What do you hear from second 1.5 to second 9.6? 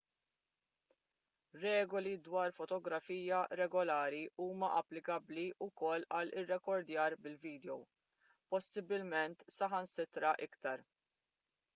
regoli dwar fotografija regolari huma applikabbli wkoll għall-irrekordjar bil-vidjow possibbilment